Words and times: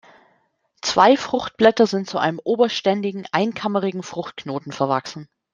Zwei 0.81 1.15
Fruchtblätter 1.15 1.85
sind 1.85 2.09
zu 2.09 2.17
einem 2.17 2.41
oberständigen, 2.43 3.27
einkammerigen 3.31 4.01
Fruchtknoten 4.01 4.71
verwachsen. 4.71 5.29